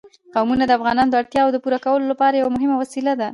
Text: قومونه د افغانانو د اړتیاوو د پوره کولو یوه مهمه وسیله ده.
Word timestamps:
قومونه 0.33 0.63
د 0.65 0.71
افغانانو 0.77 1.11
د 1.11 1.15
اړتیاوو 1.21 1.53
د 1.53 1.57
پوره 1.63 1.79
کولو 1.85 2.05
یوه 2.41 2.53
مهمه 2.55 2.75
وسیله 2.81 3.13
ده. 3.19 3.27